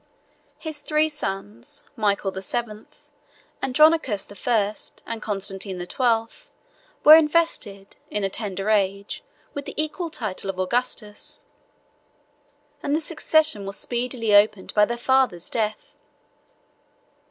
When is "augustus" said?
10.59-11.43